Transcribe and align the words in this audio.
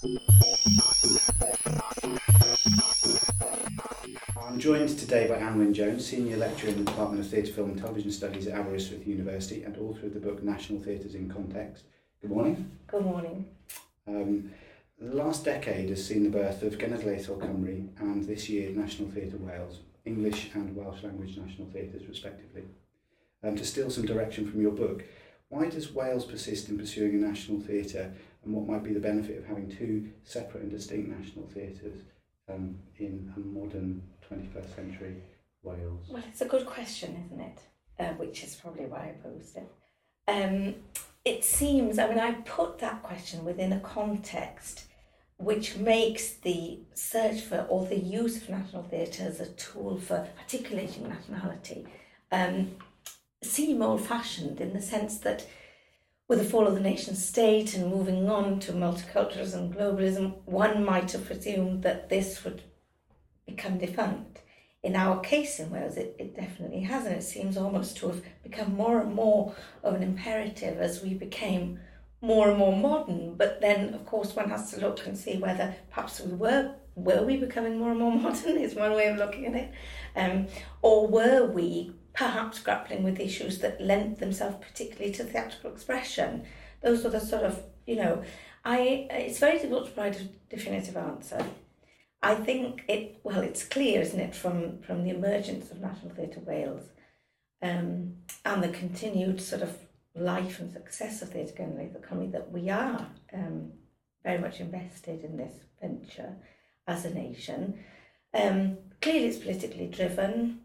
I'm 0.00 0.20
joined 4.58 4.90
today 4.90 5.26
by 5.26 5.38
Anwen 5.38 5.72
Jones, 5.72 6.06
Senior 6.06 6.36
Lecturer 6.36 6.70
in 6.70 6.84
the 6.84 6.90
Department 6.90 7.24
of 7.24 7.28
Theatre, 7.28 7.52
Film 7.52 7.70
and 7.70 7.78
Television 7.80 8.12
Studies 8.12 8.46
at 8.46 8.54
Aberystwyth 8.54 9.08
University 9.08 9.64
and 9.64 9.76
author 9.76 10.06
of 10.06 10.14
the 10.14 10.20
book 10.20 10.44
National 10.44 10.80
Theatres 10.80 11.16
in 11.16 11.28
Context. 11.28 11.82
Good 12.20 12.30
morning. 12.30 12.70
Good 12.86 13.02
morning. 13.02 13.46
Um, 14.06 14.52
the 15.00 15.16
last 15.16 15.44
decade 15.44 15.88
has 15.88 16.06
seen 16.06 16.22
the 16.22 16.30
birth 16.30 16.62
of 16.62 16.78
Genedlaethol 16.78 17.40
Cymru 17.40 17.88
and 17.98 18.24
this 18.24 18.48
year 18.48 18.70
National 18.70 19.10
Theatre 19.10 19.38
Wales, 19.38 19.80
English 20.04 20.50
and 20.54 20.76
Welsh 20.76 21.02
language 21.02 21.36
national 21.36 21.66
theatres 21.70 22.06
respectively. 22.08 22.62
Um, 23.42 23.56
to 23.56 23.64
steal 23.64 23.90
some 23.90 24.06
direction 24.06 24.48
from 24.48 24.62
your 24.62 24.70
book, 24.70 25.02
why 25.48 25.68
does 25.70 25.92
Wales 25.92 26.24
persist 26.24 26.68
in 26.68 26.78
pursuing 26.78 27.14
a 27.14 27.26
national 27.26 27.60
theatre 27.60 28.12
and 28.44 28.54
what 28.54 28.66
might 28.66 28.84
be 28.84 28.92
the 28.92 29.00
benefit 29.00 29.38
of 29.38 29.46
having 29.46 29.68
two 29.68 30.10
separate 30.24 30.62
and 30.62 30.70
distinct 30.70 31.08
national 31.08 31.46
theatres 31.46 32.02
um, 32.48 32.78
in 32.98 33.32
a 33.36 33.40
modern 33.40 34.02
21st 34.30 34.74
century 34.74 35.16
Wales? 35.62 36.06
Well, 36.10 36.22
it's 36.28 36.40
a 36.40 36.46
good 36.46 36.66
question, 36.66 37.24
isn't 37.26 37.40
it? 37.40 37.58
Uh, 37.98 38.12
which 38.14 38.44
is 38.44 38.54
probably 38.54 38.86
why 38.86 38.98
I 38.98 39.14
posed 39.22 39.56
it. 39.56 39.68
Um, 40.28 40.76
it 41.24 41.44
seems, 41.44 41.98
I 41.98 42.08
mean, 42.08 42.20
I 42.20 42.32
put 42.32 42.78
that 42.78 43.02
question 43.02 43.44
within 43.44 43.72
a 43.72 43.80
context 43.80 44.84
which 45.38 45.76
makes 45.76 46.32
the 46.34 46.80
search 46.94 47.42
for 47.42 47.64
or 47.68 47.86
the 47.86 47.98
use 47.98 48.36
of 48.38 48.48
national 48.48 48.82
theatre 48.82 49.22
as 49.22 49.40
a 49.40 49.46
tool 49.50 49.96
for 49.96 50.26
articulating 50.38 51.08
nationality 51.08 51.86
um, 52.32 52.72
seem 53.42 53.80
old 53.80 54.04
fashioned 54.04 54.60
in 54.60 54.72
the 54.72 54.82
sense 54.82 55.18
that 55.18 55.46
with 56.28 56.38
the 56.38 56.44
fall 56.44 56.66
of 56.66 56.74
the 56.74 56.80
nation 56.80 57.16
state 57.16 57.74
and 57.74 57.90
moving 57.90 58.28
on 58.28 58.60
to 58.60 58.72
multiculturalism 58.72 59.54
and 59.54 59.74
globalism, 59.74 60.34
one 60.44 60.84
might 60.84 61.10
have 61.12 61.24
presumed 61.24 61.82
that 61.82 62.10
this 62.10 62.44
would 62.44 62.62
become 63.46 63.78
defunct. 63.78 64.42
In 64.82 64.94
our 64.94 65.20
case 65.20 65.58
in 65.58 65.70
Wales, 65.70 65.96
it, 65.96 66.14
it 66.18 66.36
definitely 66.36 66.80
hasn't. 66.80 67.16
it 67.16 67.22
seems 67.22 67.56
almost 67.56 67.96
to 67.96 68.08
have 68.08 68.22
become 68.42 68.74
more 68.74 69.00
and 69.00 69.14
more 69.14 69.54
of 69.82 69.94
an 69.94 70.02
imperative 70.02 70.78
as 70.78 71.02
we 71.02 71.14
became 71.14 71.80
more 72.20 72.50
and 72.50 72.58
more 72.58 72.76
modern. 72.76 73.34
But 73.34 73.60
then, 73.60 73.94
of 73.94 74.04
course, 74.04 74.36
one 74.36 74.50
has 74.50 74.70
to 74.72 74.80
look 74.80 75.04
and 75.06 75.16
see 75.16 75.38
whether 75.38 75.74
perhaps 75.90 76.20
we 76.20 76.32
were 76.32 76.74
were 76.94 77.22
we 77.22 77.36
becoming 77.36 77.78
more 77.78 77.90
and 77.90 78.00
more 78.00 78.12
modern 78.20 78.56
is 78.56 78.74
one 78.74 78.92
way 78.92 79.06
of 79.06 79.18
looking 79.18 79.46
at 79.46 79.54
it, 79.54 79.72
um, 80.16 80.46
or 80.82 81.06
were 81.06 81.46
we 81.46 81.92
perhaps 82.18 82.58
grappling 82.58 83.04
with 83.04 83.20
issues 83.20 83.60
that 83.60 83.80
lent 83.80 84.18
themselves 84.18 84.56
particularly 84.60 85.12
to 85.12 85.22
theatrical 85.22 85.72
expression. 85.72 86.42
Those 86.82 87.06
are 87.06 87.10
the 87.10 87.20
sort 87.20 87.44
of, 87.44 87.62
you 87.86 87.94
know, 87.94 88.24
I 88.64 89.06
it's 89.10 89.38
very 89.38 89.58
difficult 89.58 89.86
to 89.86 89.92
provide 89.92 90.16
a 90.16 90.54
definitive 90.54 90.96
answer. 90.96 91.44
I 92.20 92.34
think 92.34 92.82
it 92.88 93.20
well, 93.22 93.40
it's 93.40 93.64
clear, 93.64 94.00
isn't 94.00 94.18
it, 94.18 94.34
from 94.34 94.82
from 94.82 95.04
the 95.04 95.10
emergence 95.10 95.70
of 95.70 95.80
National 95.80 96.10
Theatre 96.10 96.40
Wales, 96.40 96.82
um, 97.62 98.14
and 98.44 98.64
the 98.64 98.68
continued 98.70 99.40
sort 99.40 99.62
of 99.62 99.78
life 100.16 100.58
and 100.58 100.72
success 100.72 101.22
of 101.22 101.30
Theatre 101.30 101.54
Genedlaethol 101.56 102.04
Cymru 102.08 102.32
that 102.32 102.50
we 102.50 102.68
are 102.68 103.06
um, 103.32 103.70
very 104.24 104.38
much 104.38 104.58
invested 104.58 105.22
in 105.22 105.36
this 105.36 105.54
venture 105.80 106.34
as 106.88 107.04
a 107.04 107.14
nation. 107.14 107.78
Um, 108.34 108.78
clearly, 109.00 109.28
it's 109.28 109.38
politically 109.38 109.86
driven 109.86 110.62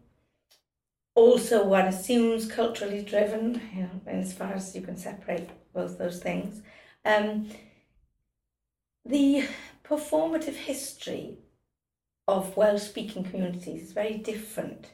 also 1.14 1.64
one 1.64 1.86
assumes 1.86 2.50
culturally 2.50 3.02
driven, 3.02 3.60
you 3.74 3.82
know, 3.82 4.00
as 4.06 4.32
far 4.32 4.52
as 4.52 4.74
you 4.74 4.82
can 4.82 4.96
separate 4.96 5.48
both 5.72 5.98
those 5.98 6.20
things. 6.20 6.62
Um, 7.04 7.48
the 9.04 9.46
performative 9.84 10.54
history 10.54 11.38
of 12.26 12.56
Welsh 12.56 12.82
speaking 12.82 13.24
communities 13.24 13.82
is 13.82 13.92
very 13.92 14.14
different 14.14 14.86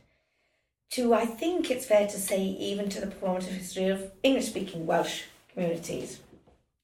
to, 0.91 1.15
I 1.15 1.25
think 1.25 1.71
it's 1.71 1.87
fair 1.87 2.07
to 2.09 2.19
say, 2.19 2.43
even 2.43 2.89
to 2.91 3.01
the 3.01 3.07
performative 3.07 3.57
history 3.59 3.89
of 3.89 4.11
English 4.23 4.47
speaking 4.47 4.87
Welsh 4.87 5.23
communities. 5.53 6.21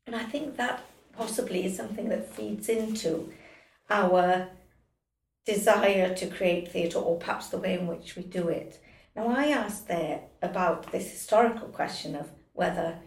And 0.07 0.15
I 0.15 0.23
think 0.23 0.57
that 0.57 0.85
possibly 1.17 1.65
is 1.65 1.77
something 1.77 2.09
that 2.11 2.33
feeds 2.33 2.69
into 2.69 3.33
our 3.91 4.49
desire 5.45 6.15
to 6.15 6.27
create 6.27 6.71
theatre 6.71 6.99
or 6.99 7.19
perhaps 7.19 7.49
the 7.49 7.59
way 7.59 7.75
in 7.75 7.87
which 7.87 8.15
we 8.15 8.23
do 8.23 8.49
it. 8.49 8.81
Now, 9.17 9.29
I 9.29 9.47
asked 9.47 9.89
there 9.89 10.25
about 10.43 10.93
this 10.93 11.11
historical 11.11 11.69
question 11.69 12.15
of 12.15 12.29
whether 12.53 12.99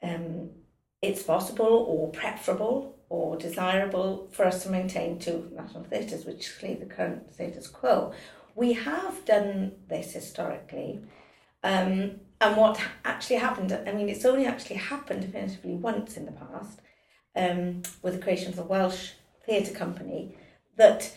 um, 0.00 0.50
it's 1.02 1.24
possible 1.24 1.66
or 1.88 2.12
preferable 2.12 2.96
or 3.08 3.36
desirable 3.36 4.28
for 4.32 4.44
us 4.44 4.62
to 4.62 4.70
maintain 4.70 5.18
two 5.18 5.50
national 5.52 5.82
theatres, 5.82 6.24
which 6.24 6.46
is 6.46 6.52
clearly 6.52 6.78
the 6.78 6.86
current 6.94 7.34
status 7.34 7.66
quo. 7.66 8.12
We 8.54 8.74
have 8.74 9.24
done 9.24 9.72
this 9.88 10.12
historically. 10.12 11.00
Um, 11.64 12.20
and 12.40 12.56
what 12.56 12.80
actually 13.04 13.36
happened, 13.36 13.72
I 13.72 13.92
mean, 13.92 14.08
it's 14.08 14.24
only 14.24 14.46
actually 14.46 14.76
happened 14.76 15.22
definitively 15.22 15.74
once 15.74 16.16
in 16.16 16.26
the 16.26 16.32
past 16.32 16.80
um, 17.34 17.82
with 18.00 18.14
the 18.14 18.22
creation 18.22 18.50
of 18.50 18.56
the 18.56 18.62
Welsh 18.62 19.10
Theatre 19.44 19.74
Company 19.74 20.36
that 20.76 21.12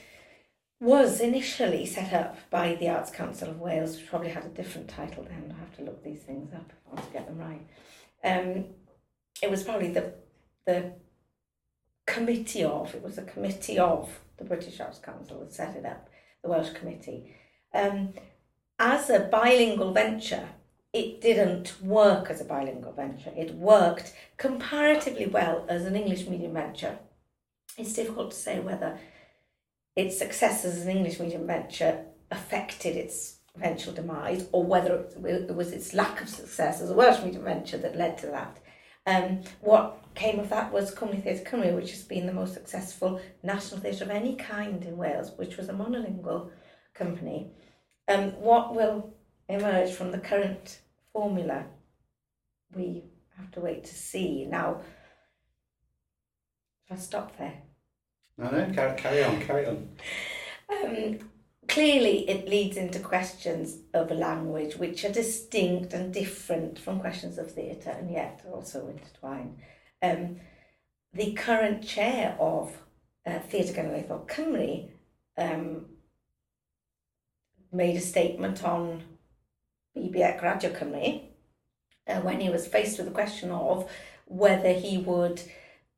was 0.79 1.19
initially 1.19 1.85
set 1.85 2.13
up 2.13 2.37
by 2.49 2.75
the 2.75 2.87
Arts 2.87 3.11
Council 3.11 3.49
of 3.49 3.59
Wales, 3.59 3.97
which 3.97 4.07
probably 4.07 4.29
had 4.29 4.45
a 4.45 4.49
different 4.49 4.87
title 4.87 5.23
then. 5.23 5.53
I 5.55 5.59
have 5.59 5.75
to 5.77 5.83
look 5.83 6.03
these 6.03 6.21
things 6.21 6.53
up 6.53 6.71
if 6.71 6.77
I 6.87 6.95
want 6.95 7.05
to 7.05 7.13
get 7.13 7.27
them 7.27 7.37
right. 7.37 7.67
Um, 8.23 8.65
it 9.41 9.49
was 9.49 9.63
probably 9.63 9.91
the 9.91 10.13
the 10.65 10.93
committee 12.05 12.63
of, 12.63 12.93
it 12.93 13.03
was 13.03 13.17
a 13.17 13.23
committee 13.23 13.79
of 13.79 14.19
the 14.37 14.43
British 14.43 14.79
Arts 14.79 14.99
Council 14.99 15.39
that 15.39 15.53
set 15.53 15.75
it 15.75 15.85
up, 15.85 16.09
the 16.41 16.49
Welsh 16.49 16.73
Committee. 16.73 17.35
Um, 17.73 18.13
as 18.77 19.09
a 19.09 19.19
bilingual 19.19 19.93
venture, 19.93 20.49
it 20.93 21.21
didn't 21.21 21.75
work 21.81 22.29
as 22.29 22.41
a 22.41 22.45
bilingual 22.45 22.93
venture. 22.93 23.31
It 23.35 23.53
worked 23.55 24.13
comparatively 24.37 25.27
well 25.27 25.65
as 25.69 25.85
an 25.85 25.95
English 25.95 26.27
medium 26.27 26.53
venture. 26.53 26.97
It's 27.77 27.93
difficult 27.93 28.31
to 28.31 28.37
say 28.37 28.59
whether 28.59 28.97
its 29.99 30.17
success 30.17 30.63
as 30.63 30.81
an 30.81 30.89
English 30.89 31.19
medium 31.19 31.45
venture 31.45 32.05
affected 32.31 32.95
its 32.95 33.39
eventual 33.55 33.93
demise, 33.93 34.47
or 34.53 34.63
whether 34.63 35.05
it 35.25 35.53
was 35.53 35.71
its 35.73 35.93
lack 35.93 36.21
of 36.21 36.29
success 36.29 36.81
as 36.81 36.89
a 36.89 36.93
Welsh 36.93 37.21
medium 37.23 37.43
venture 37.43 37.77
that 37.77 37.97
led 37.97 38.17
to 38.19 38.27
that. 38.27 38.59
Um, 39.05 39.41
what 39.59 39.97
came 40.15 40.39
of 40.39 40.49
that 40.49 40.71
was 40.71 40.95
Cwmni 40.95 41.23
Theatre 41.23 41.43
Cymru, 41.49 41.75
which 41.75 41.91
has 41.91 42.03
been 42.03 42.27
the 42.27 42.33
most 42.33 42.53
successful 42.53 43.19
national 43.43 43.81
theatre 43.81 44.05
of 44.05 44.09
any 44.09 44.35
kind 44.35 44.83
in 44.85 44.95
Wales, 44.95 45.31
which 45.35 45.57
was 45.57 45.67
a 45.67 45.73
monolingual 45.73 46.51
company. 46.93 47.51
Um, 48.07 48.31
what 48.39 48.75
will 48.75 49.15
emerge 49.49 49.91
from 49.91 50.11
the 50.11 50.19
current 50.19 50.79
formula, 51.11 51.65
we 52.73 53.03
have 53.37 53.51
to 53.51 53.59
wait 53.59 53.83
to 53.85 53.95
see. 53.95 54.45
Now, 54.45 54.81
I'll 56.89 56.97
stop 56.97 57.37
there. 57.37 57.63
No, 58.39 58.49
no, 58.51 58.71
carry, 58.73 58.97
carry 58.97 59.23
on, 59.23 59.41
carry 59.41 59.65
on. 59.65 59.89
Um, 60.69 61.19
clearly, 61.67 62.29
it 62.29 62.47
leads 62.47 62.77
into 62.77 62.99
questions 62.99 63.79
of 63.93 64.11
language 64.11 64.77
which 64.77 65.03
are 65.03 65.11
distinct 65.11 65.91
and 65.91 66.13
different 66.13 66.79
from 66.79 67.01
questions 67.01 67.37
of 67.37 67.51
theatre 67.51 67.89
and 67.89 68.09
yet 68.09 68.41
also 68.49 68.87
intertwined. 68.87 69.57
Um, 70.01 70.37
the 71.13 71.33
current 71.33 71.85
chair 71.85 72.37
of 72.39 72.73
uh, 73.25 73.39
Theatre 73.39 73.73
Genedlaethol 73.73 74.27
Cymru 74.27 74.89
um, 75.37 75.87
made 77.73 77.97
a 77.97 78.01
statement 78.01 78.63
on 78.63 79.03
BBC 79.97 80.41
Radio 80.41 80.71
Cymru 80.71 81.23
uh, 82.07 82.21
when 82.21 82.39
he 82.39 82.49
was 82.49 82.67
faced 82.67 82.97
with 82.97 83.07
the 83.07 83.13
question 83.13 83.51
of 83.51 83.91
whether 84.27 84.71
he 84.71 84.97
would 84.99 85.41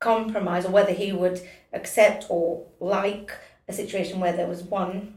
compromise 0.02 0.66
or 0.66 0.70
whether 0.70 0.92
he 0.92 1.12
would 1.12 1.40
accept 1.72 2.26
or 2.28 2.66
like 2.80 3.30
a 3.68 3.72
situation 3.72 4.20
where 4.20 4.36
there 4.36 4.48
was 4.48 4.62
one 4.62 5.16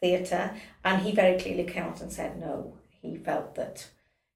theatre 0.00 0.54
and 0.84 1.02
he 1.02 1.12
very 1.12 1.38
clearly 1.38 1.64
came 1.64 1.84
out 1.84 2.00
and 2.00 2.12
said 2.12 2.40
no. 2.40 2.74
He 3.02 3.16
felt 3.16 3.54
that 3.56 3.88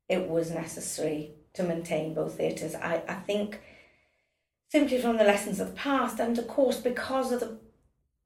it 0.09 0.29
was 0.29 0.51
necessary 0.51 1.33
to 1.55 1.63
maintain 1.63 2.15
both 2.15 2.37
theatres. 2.37 2.75
I, 2.75 3.03
I 3.09 3.15
think 3.15 3.61
simply 4.69 5.01
from 5.01 5.17
the 5.17 5.25
lessons 5.25 5.59
of 5.61 5.69
the 5.69 5.75
past 5.75 6.21
and 6.21 6.39
of 6.39 6.47
course 6.47 6.77
because 6.77 7.33
of 7.33 7.41
the 7.41 7.59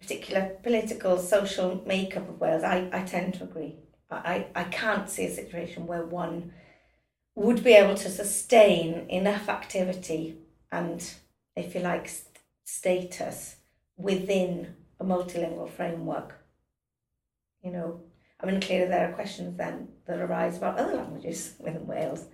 particular 0.01 0.57
political, 0.63 1.19
social 1.19 1.83
makeup 1.87 2.29
of 2.29 2.41
Wales, 2.41 2.65
I, 2.65 2.89
I 2.93 3.03
tend 3.03 3.35
to 3.35 3.45
agree. 3.45 3.77
I, 4.11 4.47
I 4.57 4.65
can't 4.65 5.09
see 5.09 5.27
a 5.27 5.31
situation 5.31 5.87
where 5.87 6.05
one 6.05 6.53
would 7.37 7.63
be 7.63 7.75
able 7.75 7.95
to 7.95 8.11
sustain 8.11 9.09
enough 9.09 9.49
activity 9.49 10.37
and 10.73 11.01
if 11.57 11.75
you 11.75 11.81
like, 11.81 12.11
status 12.65 13.57
within 13.97 14.75
a 14.99 15.05
multilingual 15.05 15.71
framework. 15.71 16.35
You 17.63 17.73
know, 17.73 18.01
I 18.41 18.47
mean, 18.47 18.61
clearly 18.61 18.89
there 18.89 19.11
are 19.11 19.15
questions 19.15 19.57
then 19.57 19.89
that 20.07 20.21
arise 20.21 20.57
about 20.57 20.79
other 20.79 20.97
languages 20.97 21.55
within 21.59 21.87
Wales. 21.87 22.25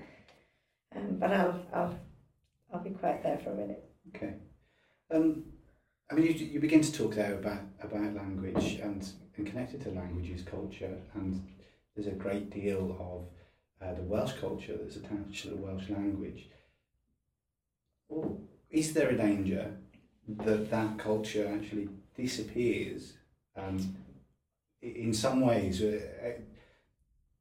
Um, 0.94 1.16
but 1.18 1.32
I'll, 1.32 1.60
I'll, 1.72 1.98
I'll 2.72 2.84
be 2.84 2.90
quiet 2.90 3.22
there 3.22 3.38
for 3.38 3.50
a 3.50 3.56
minute. 3.56 3.84
Okay. 4.14 4.34
Um, 5.10 5.44
I 6.10 6.14
mean, 6.14 6.26
you, 6.26 6.32
you 6.32 6.60
begin 6.60 6.82
to 6.82 6.92
talk 6.92 7.14
there 7.14 7.34
about, 7.34 7.60
about 7.82 8.14
language 8.14 8.78
and, 8.80 9.06
and 9.36 9.46
connected 9.46 9.82
to 9.82 9.90
language 9.90 10.30
is 10.30 10.42
culture, 10.42 10.96
and 11.14 11.44
there's 11.94 12.06
a 12.06 12.12
great 12.12 12.50
deal 12.50 12.96
of 13.00 13.86
uh, 13.86 13.94
the 13.94 14.02
Welsh 14.02 14.34
culture 14.40 14.76
that's 14.80 14.96
attached 14.96 15.42
to 15.42 15.50
the 15.50 15.56
Welsh 15.56 15.90
language. 15.90 16.48
Well, 18.08 18.40
is 18.76 18.92
there 18.94 19.08
a 19.10 19.16
danger 19.16 19.72
that 20.28 20.70
that 20.70 20.98
culture 20.98 21.50
actually 21.54 21.88
disappears 22.16 23.14
um, 23.56 23.96
in 24.82 25.12
some 25.14 25.40
ways? 25.40 25.82
Uh, 25.82 26.00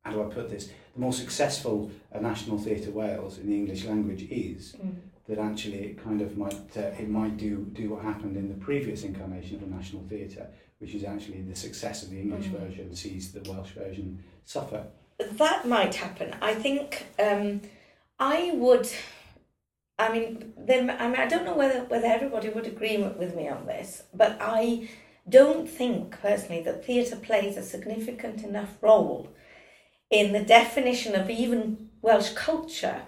how 0.03 0.11
do 0.11 0.23
I 0.23 0.33
put 0.33 0.49
this? 0.49 0.69
The 0.93 1.01
more 1.01 1.13
successful 1.13 1.91
a 2.11 2.21
National 2.21 2.57
Theatre 2.57 2.91
Wales 2.91 3.37
in 3.39 3.47
the 3.47 3.55
English 3.55 3.85
language 3.85 4.23
is, 4.29 4.75
mm 4.81 4.95
that 5.27 5.39
actually 5.39 5.79
it 5.79 6.03
kind 6.03 6.21
of 6.21 6.37
might 6.37 6.77
uh, 6.77 6.81
it 6.99 7.09
might 7.09 7.37
do 7.37 7.67
do 7.73 7.89
what 7.89 8.03
happened 8.03 8.37
in 8.37 8.47
the 8.47 8.55
previous 8.55 9.03
incarnation 9.03 9.55
of 9.55 9.61
the 9.61 9.75
National 9.75 10.03
Theatre, 10.03 10.47
which 10.79 10.93
is 10.93 11.03
actually 11.03 11.41
the 11.41 11.55
success 11.55 12.03
of 12.03 12.09
the 12.11 12.19
English 12.19 12.47
mm. 12.47 12.59
version 12.59 12.95
sees 12.95 13.31
the 13.31 13.41
Welsh 13.49 13.71
version 13.71 14.23
suffer. 14.43 14.85
That 15.17 15.67
might 15.67 15.95
happen. 15.95 16.35
I 16.41 16.53
think 16.53 17.07
um, 17.19 17.61
I 18.19 18.51
would. 18.53 18.87
I 19.97 20.11
mean, 20.11 20.53
then 20.57 20.89
I 20.89 21.07
mean, 21.07 21.19
I 21.19 21.27
don't 21.27 21.45
know 21.45 21.55
whether 21.55 21.85
whether 21.85 22.07
everybody 22.07 22.49
would 22.49 22.67
agree 22.67 22.97
with 22.97 23.35
me 23.35 23.47
on 23.47 23.65
this, 23.65 24.03
but 24.13 24.37
I 24.41 24.89
don't 25.27 25.69
think 25.69 26.19
personally 26.21 26.61
that 26.63 26.85
theatre 26.85 27.15
plays 27.15 27.57
a 27.57 27.63
significant 27.63 28.43
enough 28.43 28.77
role 28.81 29.33
in 30.11 30.33
the 30.33 30.43
definition 30.43 31.15
of 31.15 31.29
even 31.29 31.89
Welsh 32.01 32.33
culture 32.33 33.03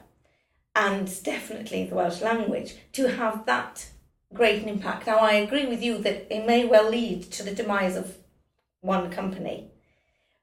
and 0.76 1.24
definitely 1.24 1.86
the 1.86 1.96
Welsh 1.96 2.22
language 2.22 2.76
to 2.94 3.08
have 3.08 3.46
that 3.46 3.90
great 4.34 4.64
an 4.64 4.70
impact. 4.70 5.08
Now, 5.08 5.18
I 5.18 5.34
agree 5.34 5.66
with 5.66 5.82
you 5.82 5.98
that 6.00 6.34
it 6.34 6.46
may 6.46 6.66
well 6.66 6.90
lead 6.90 7.24
to 7.34 7.44
the 7.44 7.54
demise 7.54 7.96
of 7.96 8.18
one 8.82 9.10
company, 9.12 9.72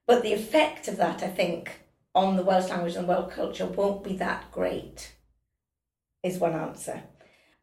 but 0.06 0.22
the 0.22 0.32
effect 0.32 0.88
of 0.88 0.96
that, 0.96 1.22
I 1.22 1.28
think, 1.28 1.72
on 2.14 2.36
the 2.36 2.42
Welsh 2.42 2.70
language 2.70 2.96
and 2.96 3.08
Welsh 3.08 3.32
culture 3.34 3.66
won't 3.66 4.04
be 4.04 4.16
that 4.16 4.50
great, 4.50 5.12
is 6.24 6.38
one 6.38 6.54
answer. 6.54 7.04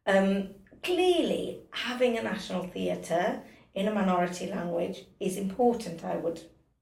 Um, 0.06 0.54
clearly, 0.82 1.64
having 1.72 2.16
a 2.16 2.22
national 2.22 2.68
theatre 2.68 3.42
in 3.74 3.88
a 3.88 3.94
minority 3.94 4.46
language 4.46 5.04
is 5.20 5.36
important, 5.36 6.04
I 6.04 6.16
would 6.16 6.40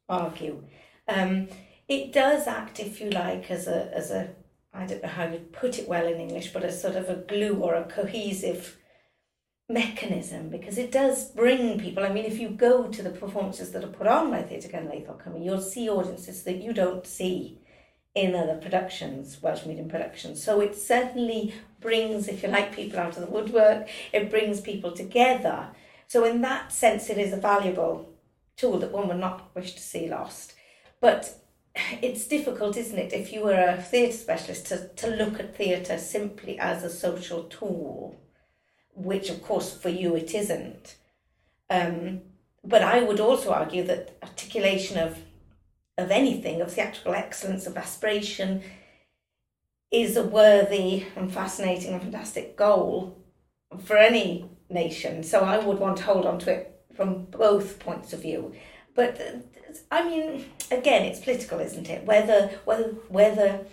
argue. 0.08 0.62
Um, 1.08 1.48
it 1.88 2.12
does 2.12 2.46
act, 2.46 2.78
if 2.78 3.00
you 3.00 3.10
like, 3.10 3.50
as 3.50 3.66
a, 3.66 3.90
as 3.92 4.10
a 4.10 4.30
I 4.72 4.86
don't 4.86 5.02
know 5.02 5.08
how 5.08 5.26
you'd 5.26 5.52
put 5.52 5.78
it 5.78 5.88
well 5.88 6.06
in 6.06 6.20
English, 6.20 6.52
but 6.52 6.64
a 6.64 6.72
sort 6.72 6.96
of 6.96 7.08
a 7.08 7.16
glue 7.16 7.56
or 7.56 7.74
a 7.74 7.84
cohesive 7.84 8.76
mechanism 9.68 10.48
because 10.48 10.78
it 10.78 10.92
does 10.92 11.30
bring 11.30 11.80
people. 11.80 12.04
I 12.04 12.12
mean, 12.12 12.24
if 12.24 12.38
you 12.38 12.50
go 12.50 12.88
to 12.88 13.02
the 13.02 13.10
performances 13.10 13.72
that 13.72 13.84
are 13.84 13.88
put 13.88 14.06
on 14.06 14.30
by 14.30 14.42
Theatre 14.42 14.68
Genedlaethol 14.68 15.22
Cymru, 15.22 15.44
you'll 15.44 15.60
see 15.60 15.88
audiences 15.88 16.42
that 16.44 16.62
you 16.62 16.72
don't 16.72 17.06
see 17.06 17.60
in 18.14 18.34
other 18.34 18.56
productions, 18.56 19.40
Welsh 19.40 19.66
medium 19.66 19.88
productions. 19.88 20.42
So 20.42 20.60
it 20.60 20.74
certainly 20.74 21.54
brings, 21.80 22.28
if 22.28 22.42
you 22.42 22.48
like, 22.48 22.74
people 22.74 22.98
out 22.98 23.16
of 23.16 23.24
the 23.24 23.30
woodwork, 23.30 23.88
it 24.12 24.30
brings 24.30 24.60
people 24.60 24.92
together. 24.92 25.68
So, 26.06 26.24
in 26.24 26.40
that 26.42 26.72
sense, 26.72 27.08
it 27.08 27.18
is 27.18 27.32
a 27.32 27.36
valuable 27.36 28.12
tool 28.56 28.78
that 28.78 28.92
one 28.92 29.08
would 29.08 29.18
not 29.18 29.54
wish 29.54 29.74
to 29.74 29.80
see 29.80 30.08
lost. 30.08 30.54
But 31.00 31.40
it's 32.02 32.26
difficult, 32.26 32.76
isn't 32.76 32.98
it, 32.98 33.12
if 33.12 33.32
you 33.32 33.42
were 33.44 33.54
a 33.54 33.80
theatre 33.80 34.16
specialist 34.16 34.66
to, 34.66 34.88
to 34.88 35.06
look 35.08 35.38
at 35.38 35.56
theatre 35.56 35.98
simply 35.98 36.58
as 36.58 36.82
a 36.82 36.90
social 36.90 37.44
tool, 37.44 38.20
which 38.94 39.30
of 39.30 39.42
course 39.42 39.72
for 39.72 39.88
you 39.88 40.16
it 40.16 40.34
isn't. 40.34 40.96
Um, 41.70 42.22
but 42.64 42.82
I 42.82 43.00
would 43.00 43.20
also 43.20 43.52
argue 43.52 43.84
that 43.84 44.18
articulation 44.22 44.98
of 44.98 45.18
of 46.00 46.10
anything, 46.10 46.60
of 46.60 46.72
theatrical 46.72 47.14
excellence, 47.14 47.66
of 47.66 47.76
aspiration, 47.76 48.62
is 49.90 50.16
a 50.16 50.22
worthy 50.22 51.06
and 51.16 51.32
fascinating 51.32 51.92
and 51.92 52.02
fantastic 52.02 52.56
goal 52.56 53.16
for 53.84 53.96
any 53.96 54.48
nation. 54.68 55.22
So 55.22 55.40
I 55.40 55.58
would 55.58 55.78
want 55.78 55.98
to 55.98 56.04
hold 56.04 56.26
on 56.26 56.38
to 56.40 56.52
it 56.52 56.82
from 56.94 57.24
both 57.26 57.78
points 57.78 58.12
of 58.12 58.22
view. 58.22 58.54
But 58.94 59.20
uh, 59.20 59.72
I 59.90 60.08
mean, 60.08 60.46
again, 60.70 61.04
it's 61.04 61.20
political, 61.20 61.60
isn't 61.60 61.88
it? 61.88 62.04
Whether 62.04 62.48
whether 62.64 62.84
whether 63.08 63.66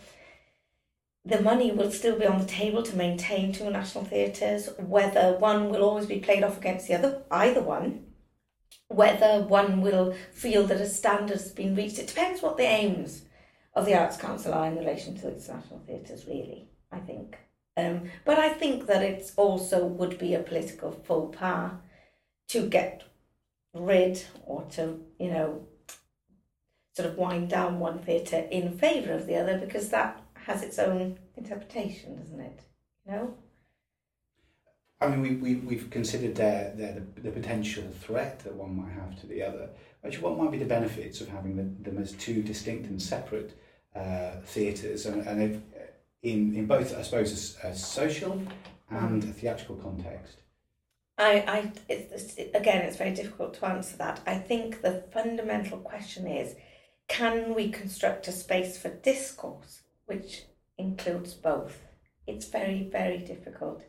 the 1.25 1.41
money 1.41 1.71
will 1.71 1.91
still 1.91 2.17
be 2.17 2.25
on 2.25 2.39
the 2.39 2.45
table 2.45 2.81
to 2.83 2.95
maintain 2.95 3.51
two 3.51 3.69
national 3.69 4.05
theatres, 4.05 4.69
whether 4.77 5.37
one 5.39 5.69
will 5.69 5.83
always 5.83 6.05
be 6.05 6.19
played 6.19 6.43
off 6.43 6.57
against 6.57 6.87
the 6.87 6.95
other, 6.95 7.21
either 7.29 7.61
one, 7.61 8.06
whether 8.89 9.41
one 9.41 9.81
will 9.81 10.15
feel 10.31 10.65
that 10.67 10.81
a 10.81 10.87
standard 10.87 11.37
has 11.37 11.51
been 11.51 11.75
reached. 11.75 11.99
It 11.99 12.07
depends 12.07 12.41
what 12.41 12.57
the 12.57 12.63
aims 12.63 13.23
of 13.73 13.85
the 13.85 13.95
Arts 13.95 14.17
Council 14.17 14.53
are 14.53 14.67
in 14.67 14.77
relation 14.77 15.17
to 15.19 15.27
its 15.27 15.47
national 15.47 15.79
theatres, 15.79 16.25
really, 16.27 16.69
I 16.91 16.99
think. 16.99 17.37
Um, 17.75 18.09
but 18.25 18.39
I 18.39 18.49
think 18.49 18.87
that 18.87 19.03
it 19.03 19.31
also 19.35 19.85
would 19.85 20.17
be 20.17 20.33
a 20.33 20.39
political 20.39 20.91
faux 20.91 21.37
pas 21.37 21.73
to 22.49 22.67
get 22.67 23.03
rid 23.73 24.23
or 24.45 24.63
to, 24.71 24.99
you 25.19 25.29
know, 25.29 25.67
sort 26.95 27.09
of 27.09 27.17
wind 27.17 27.49
down 27.49 27.79
one 27.79 27.99
theatre 27.99 28.47
in 28.49 28.75
favour 28.77 29.13
of 29.13 29.27
the 29.27 29.35
other 29.35 29.59
because 29.59 29.89
that 29.89 30.19
has 30.33 30.63
its 30.63 30.79
own 30.79 31.19
interpretation, 31.35 32.17
doesn't 32.17 32.39
it? 32.39 32.61
Know? 33.05 33.35
I 34.99 35.07
mean, 35.07 35.21
we, 35.21 35.35
we, 35.35 35.55
we've 35.61 35.89
considered 35.89 36.35
there, 36.35 36.73
there 36.75 36.93
the, 36.93 37.21
the 37.21 37.31
potential 37.31 37.83
threat 38.01 38.39
that 38.39 38.53
one 38.53 38.75
might 38.75 38.93
have 38.93 39.19
to 39.21 39.27
the 39.27 39.43
other. 39.43 39.69
Actually, 40.03 40.23
what 40.23 40.37
might 40.37 40.51
be 40.51 40.57
the 40.57 40.65
benefits 40.65 41.21
of 41.21 41.29
having 41.29 41.55
them, 41.55 41.77
them 41.81 41.97
as 41.99 42.13
two 42.13 42.41
distinct 42.41 42.89
and 42.89 43.01
separate 43.01 43.57
uh, 43.95 44.31
theatres 44.43 45.05
and, 45.05 45.27
and 45.27 45.41
if, 45.41 45.61
in, 46.23 46.55
in 46.55 46.65
both, 46.65 46.97
I 46.97 47.03
suppose, 47.03 47.57
a, 47.63 47.67
a 47.67 47.75
social 47.75 48.41
and 48.89 49.23
a 49.23 49.27
theatrical 49.27 49.75
context? 49.75 50.37
I, 51.17 51.43
I 51.47 51.71
it's, 51.89 52.35
again, 52.53 52.85
it's 52.85 52.97
very 52.97 53.13
difficult 53.13 53.55
to 53.55 53.65
answer 53.65 53.97
that. 53.97 54.19
I 54.25 54.37
think 54.37 54.81
the 54.81 55.03
fundamental 55.11 55.79
question 55.79 56.27
is 56.27 56.55
can 57.07 57.55
we 57.55 57.69
construct 57.69 58.27
a 58.27 58.31
space 58.31 58.77
for 58.77 58.89
discourse 58.89 59.81
which 60.05 60.43
includes 60.77 61.33
both? 61.33 61.81
It's 62.27 62.47
very, 62.47 62.83
very 62.91 63.19
difficult. 63.19 63.83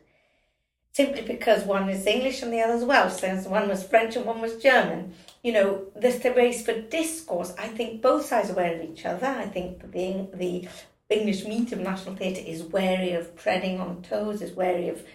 Simply 0.91 1.21
because 1.21 1.63
one 1.63 1.89
is 1.89 2.05
English 2.05 2.41
and 2.41 2.51
the 2.51 2.61
other 2.61 2.73
is 2.73 2.83
Welsh, 2.83 3.21
then 3.21 3.41
one 3.45 3.69
was 3.69 3.83
French 3.83 4.15
and 4.15 4.25
one 4.25 4.41
was 4.41 4.61
German. 4.61 5.13
You 5.43 5.53
know, 5.53 5.85
the 5.95 6.11
space 6.11 6.65
for 6.65 6.81
discourse, 6.81 7.53
I 7.57 7.67
think 7.67 8.01
both 8.01 8.25
sides 8.25 8.49
are 8.49 8.53
aware 8.53 8.75
of 8.75 8.89
each 8.89 9.05
other. 9.05 9.27
I 9.27 9.45
think 9.45 9.91
the, 9.91 10.27
the 10.33 10.67
English 11.09 11.45
medium 11.45 11.83
national 11.83 12.15
theatre 12.15 12.41
is 12.45 12.63
wary 12.63 13.11
of 13.13 13.35
treading 13.35 13.79
on 13.79 14.01
toes, 14.01 14.41
is 14.41 14.51
wary 14.51 14.89
of, 14.89 15.05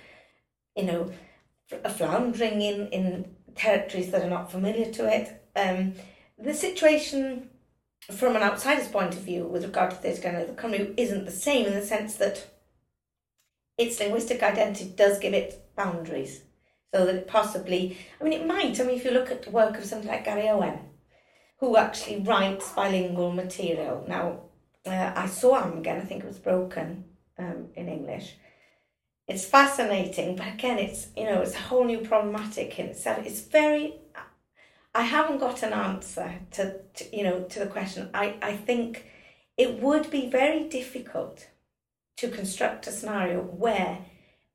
you 0.77 0.85
know, 0.85 1.13
floundering 1.91 2.63
in, 2.63 2.89
in 2.89 3.35
territories 3.55 4.11
that 4.11 4.23
are 4.23 4.31
not 4.31 4.51
familiar 4.51 4.91
to 4.93 5.07
it. 5.07 5.43
Um, 5.57 5.95
the 6.39 6.55
situation 6.55 7.51
from 8.11 8.37
an 8.37 8.43
outsider's 8.43 8.89
point 8.89 9.15
of 9.15 9.21
view 9.21 9.45
with 9.47 9.65
regard 9.65 9.91
to 9.91 10.03
this 10.03 10.21
kind 10.21 10.37
of 10.37 10.49
the 10.49 10.55
Cymru 10.55 10.95
isn't 10.97 11.25
the 11.25 11.31
same 11.31 11.67
in 11.67 11.75
the 11.75 11.85
sense 11.85 12.17
that 12.17 12.54
its 13.77 13.99
linguistic 14.01 14.43
identity 14.43 14.93
does 14.97 15.19
give 15.19 15.35
it 15.35 15.65
boundaries. 15.77 16.43
So 16.95 17.07
that 17.07 17.15
it 17.15 17.27
possibly, 17.27 17.99
I 18.21 18.25
mean, 18.25 18.33
it 18.33 18.47
might. 18.47 18.81
I 18.81 18.85
mean, 18.85 18.97
if 18.97 19.05
you 19.05 19.11
look 19.11 19.31
at 19.31 19.43
the 19.43 19.51
work 19.51 19.77
of 19.77 19.85
somebody 19.85 20.11
like 20.11 20.25
Gary 20.25 20.49
Owen, 20.49 20.79
who 21.59 21.77
actually 21.77 22.21
writes 22.21 22.71
bilingual 22.73 23.33
material. 23.33 24.05
Now, 24.07 24.43
uh, 24.87 25.13
I 25.17 25.27
saw 25.27 25.63
him 25.63 25.79
again, 25.79 26.01
I 26.01 26.05
think 26.05 26.23
it 26.23 26.29
was 26.29 26.39
Broken 26.39 27.05
um, 27.39 27.69
in 27.75 27.89
English. 27.89 28.37
It's 29.27 29.45
fascinating, 29.45 30.37
but 30.37 30.47
again, 30.47 30.79
it's, 30.79 31.09
you 31.17 31.25
know, 31.25 31.41
it's 31.41 31.55
a 31.55 31.59
whole 31.59 31.85
new 31.85 31.99
problematic 31.99 32.79
in 32.79 32.87
itself. 32.87 33.27
It's 33.27 33.41
very 33.41 33.95
I 34.95 35.03
haven't 35.03 35.39
got 35.39 35.63
an 35.65 35.73
answer 35.73 36.33
to, 36.53 36.77
to 36.95 37.17
you 37.17 37.25
know 37.25 37.43
to 37.43 37.59
the 37.59 37.67
question. 37.67 38.11
I, 38.15 38.37
I 38.41 38.57
think 38.57 39.07
it 39.57 39.81
would 39.81 40.09
be 40.11 40.31
very 40.31 40.69
difficult 40.69 41.49
to 42.17 42.29
construct 42.29 42.87
a 42.87 42.93
scenario 42.93 43.41
where 43.41 43.99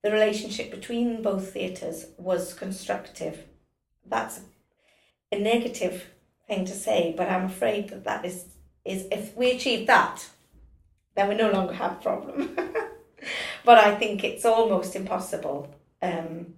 the 0.03 0.11
relationship 0.11 0.71
between 0.71 1.21
both 1.21 1.53
theatres 1.53 2.07
was 2.17 2.53
constructive. 2.53 3.43
That's 4.05 4.41
a 5.31 5.37
negative 5.37 6.07
thing 6.47 6.65
to 6.65 6.73
say, 6.73 7.13
but 7.15 7.29
I'm 7.29 7.45
afraid 7.45 7.89
that 7.89 8.03
that 8.05 8.25
is 8.25 8.45
is 8.85 9.05
if 9.11 9.35
we 9.35 9.51
achieve 9.51 9.87
that, 9.87 10.27
then 11.15 11.29
we 11.29 11.35
no 11.35 11.51
longer 11.51 11.73
have 11.73 11.91
a 11.93 12.01
problem. 12.01 12.55
but 13.65 13.77
I 13.77 13.95
think 13.95 14.23
it's 14.23 14.45
almost 14.45 14.95
impossible. 14.95 15.73
Um, 16.01 16.53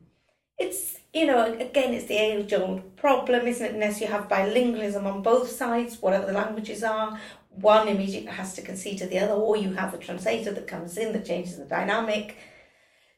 it's 0.58 1.00
you 1.14 1.26
know, 1.26 1.44
again, 1.44 1.94
it's 1.94 2.06
the 2.06 2.16
age 2.16 2.54
old 2.54 2.96
problem, 2.96 3.48
isn't 3.48 3.66
it? 3.66 3.74
Unless 3.74 4.00
you 4.00 4.08
have 4.08 4.30
bilingualism 4.30 5.04
on 5.06 5.22
both 5.22 5.50
sides, 5.50 6.02
whatever 6.02 6.26
the 6.26 6.34
languages 6.34 6.84
are, 6.84 7.20
one 7.52 7.88
immediately 7.88 8.32
has 8.32 8.54
to 8.56 8.62
concede 8.62 8.98
to 9.00 9.08
the 9.08 9.20
other, 9.20 9.34
or 9.34 9.58
you 9.58 9.74
have 9.74 9.92
the 9.92 9.98
translator 9.98 10.52
that 10.54 10.68
comes 10.68 10.98
in 10.98 11.14
that 11.14 11.26
changes 11.26 11.58
the 11.58 11.66
dynamic. 11.66 12.38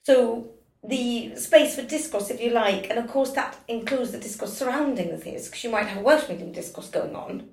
So 0.03 0.49
the 0.83 1.35
space 1.35 1.75
for 1.75 1.83
discourse, 1.83 2.29
if 2.29 2.41
you 2.41 2.49
like, 2.49 2.89
and 2.89 2.99
of 2.99 3.07
course 3.07 3.31
that 3.31 3.55
includes 3.67 4.11
the 4.11 4.19
discourse 4.19 4.57
surrounding 4.57 5.09
the 5.11 5.17
theatres, 5.17 5.47
because 5.47 5.63
you 5.63 5.69
might 5.69 5.87
have 5.87 5.99
a 5.99 6.03
Welsh 6.03 6.27
medium 6.27 6.51
discourse 6.51 6.89
going 6.89 7.15
on 7.15 7.49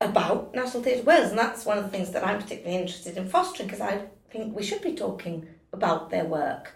about 0.00 0.52
National 0.54 0.82
Theatre 0.82 1.04
Wales, 1.04 1.30
and 1.30 1.38
that's 1.38 1.64
one 1.64 1.78
of 1.78 1.84
the 1.84 1.90
things 1.90 2.10
that 2.10 2.26
I'm 2.26 2.40
particularly 2.42 2.80
interested 2.80 3.16
in 3.16 3.28
fostering, 3.28 3.68
because 3.68 3.80
I 3.80 4.06
think 4.30 4.56
we 4.56 4.64
should 4.64 4.82
be 4.82 4.94
talking 4.94 5.46
about 5.72 6.10
their 6.10 6.24
work. 6.24 6.74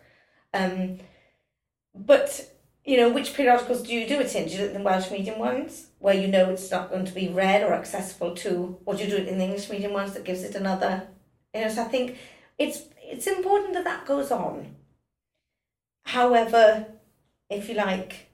Um, 0.54 1.00
but 1.94 2.48
you 2.86 2.96
know, 2.96 3.08
which 3.10 3.34
periodicals 3.34 3.82
do 3.82 3.92
you 3.92 4.06
do 4.06 4.20
it 4.20 4.34
in? 4.36 4.46
Do 4.46 4.52
you 4.52 4.58
do 4.58 4.64
it 4.64 4.68
in 4.68 4.74
the 4.74 4.84
Welsh 4.84 5.10
medium 5.10 5.40
ones, 5.40 5.88
where 5.98 6.14
you 6.14 6.28
know 6.28 6.50
it's 6.50 6.70
not 6.70 6.88
going 6.88 7.04
to 7.04 7.12
be 7.12 7.28
read 7.28 7.64
or 7.64 7.74
accessible 7.74 8.34
to, 8.36 8.78
or 8.86 8.94
do 8.94 9.02
you 9.02 9.10
do 9.10 9.16
it 9.16 9.26
in 9.26 9.38
the 9.38 9.44
English 9.44 9.68
medium 9.68 9.92
ones 9.92 10.14
that 10.14 10.24
gives 10.24 10.44
it 10.44 10.54
another? 10.54 11.08
You 11.52 11.62
know, 11.62 11.68
so 11.68 11.82
I 11.82 11.86
think 11.86 12.16
it's 12.58 12.82
it's 13.02 13.26
important 13.26 13.74
that 13.74 13.84
that 13.84 14.06
goes 14.06 14.30
on. 14.30 14.76
However, 16.04 16.86
if 17.50 17.68
you 17.68 17.74
like, 17.74 18.28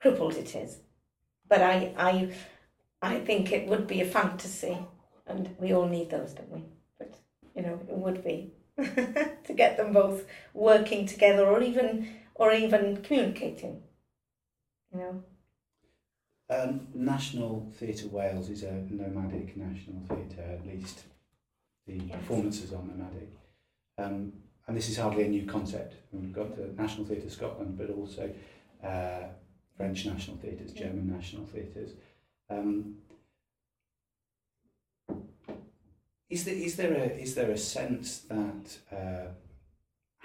crippled 0.00 0.36
it 0.36 0.54
is. 0.54 0.80
But 1.48 1.62
I 1.62 1.94
I 1.96 2.32
I 3.00 3.20
think 3.20 3.52
it 3.52 3.66
would 3.68 3.86
be 3.86 4.02
a 4.02 4.06
fantasy, 4.06 4.76
and 5.26 5.56
we 5.58 5.72
all 5.72 5.88
need 5.88 6.10
those, 6.10 6.34
don't 6.34 6.52
we? 6.52 6.62
But 6.98 7.14
you 7.56 7.62
know, 7.62 7.80
it 7.88 7.96
would 7.96 8.22
be 8.22 8.52
to 8.76 9.54
get 9.54 9.78
them 9.78 9.94
both 9.94 10.24
working 10.52 11.06
together, 11.06 11.46
or 11.46 11.62
even 11.62 12.06
or 12.34 12.52
even 12.52 12.98
communicating. 13.02 13.82
You 14.94 15.00
know. 15.00 15.22
Um, 16.50 16.88
National 16.94 17.70
Theatre 17.76 18.08
Wales 18.08 18.48
is 18.50 18.62
a 18.62 18.72
nomadic 18.90 19.56
national 19.56 20.02
theatre, 20.08 20.42
at 20.42 20.66
least 20.66 21.04
the 21.86 21.94
Yes. 21.96 22.16
performances 22.16 22.72
are 22.72 22.82
nomadic. 22.82 23.28
Um, 23.98 24.32
and 24.66 24.76
this 24.76 24.88
is 24.88 24.96
hardly 24.98 25.24
a 25.24 25.28
new 25.28 25.46
concept. 25.46 25.94
We've 26.12 26.32
got 26.32 26.56
the 26.56 26.68
National 26.80 27.06
Theatre 27.06 27.28
Scotland, 27.30 27.76
but 27.76 27.90
also 27.90 28.32
uh, 28.82 29.24
French 29.76 30.06
national 30.06 30.36
theatres, 30.36 30.72
Yeah. 30.74 30.84
German 30.88 31.10
national 31.10 31.46
theatres. 31.46 31.92
Um, 32.48 32.98
is 36.30 36.44
there 36.44 36.54
is 36.54 36.76
there 36.76 36.92
a 36.94 37.06
is 37.20 37.34
there 37.34 37.50
a 37.50 37.56
sense 37.58 38.20
that 38.20 38.78
uh, 38.92 39.28